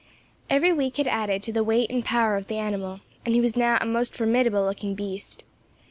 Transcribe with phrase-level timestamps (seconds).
[0.49, 3.55] Every week had added to the weight and power of the animal, and he was
[3.55, 5.43] now a most formidable looking beast.